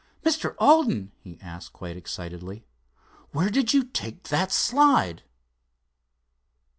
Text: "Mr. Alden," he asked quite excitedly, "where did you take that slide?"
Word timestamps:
"Mr. 0.25 0.55
Alden," 0.57 1.11
he 1.19 1.39
asked 1.41 1.73
quite 1.73 1.95
excitedly, 1.95 2.65
"where 3.33 3.51
did 3.51 3.71
you 3.71 3.83
take 3.83 4.29
that 4.29 4.51
slide?" 4.51 5.21